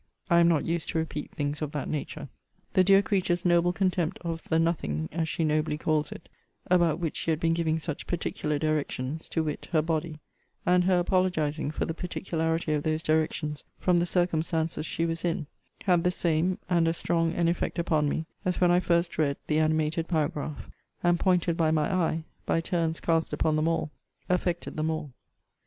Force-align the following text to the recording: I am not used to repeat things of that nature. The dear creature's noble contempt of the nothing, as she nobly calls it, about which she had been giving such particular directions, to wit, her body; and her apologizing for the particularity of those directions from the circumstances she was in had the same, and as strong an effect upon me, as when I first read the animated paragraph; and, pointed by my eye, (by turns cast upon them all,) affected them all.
I 0.31 0.39
am 0.39 0.47
not 0.47 0.65
used 0.65 0.89
to 0.89 0.97
repeat 0.97 1.29
things 1.29 1.61
of 1.61 1.73
that 1.73 1.87
nature. 1.87 2.27
The 2.73 2.83
dear 2.83 3.03
creature's 3.03 3.45
noble 3.45 3.71
contempt 3.71 4.17
of 4.21 4.43
the 4.49 4.57
nothing, 4.57 5.07
as 5.11 5.29
she 5.29 5.43
nobly 5.43 5.77
calls 5.77 6.11
it, 6.11 6.27
about 6.65 6.97
which 6.97 7.15
she 7.15 7.29
had 7.29 7.39
been 7.39 7.53
giving 7.53 7.77
such 7.77 8.07
particular 8.07 8.57
directions, 8.57 9.29
to 9.29 9.43
wit, 9.43 9.67
her 9.71 9.81
body; 9.83 10.19
and 10.65 10.85
her 10.85 10.97
apologizing 10.97 11.69
for 11.69 11.85
the 11.85 11.93
particularity 11.93 12.73
of 12.73 12.81
those 12.81 13.03
directions 13.03 13.63
from 13.77 13.99
the 13.99 14.07
circumstances 14.07 14.87
she 14.87 15.05
was 15.05 15.23
in 15.23 15.45
had 15.83 16.03
the 16.03 16.09
same, 16.09 16.57
and 16.67 16.87
as 16.87 16.97
strong 16.97 17.33
an 17.33 17.47
effect 17.47 17.77
upon 17.77 18.09
me, 18.09 18.25
as 18.43 18.59
when 18.59 18.71
I 18.71 18.79
first 18.79 19.19
read 19.19 19.37
the 19.45 19.59
animated 19.59 20.07
paragraph; 20.07 20.67
and, 21.03 21.19
pointed 21.19 21.55
by 21.55 21.69
my 21.69 21.93
eye, 21.93 22.23
(by 22.47 22.59
turns 22.59 22.99
cast 23.01 23.33
upon 23.33 23.55
them 23.55 23.67
all,) 23.67 23.91
affected 24.31 24.77
them 24.77 24.89
all. 24.89 25.11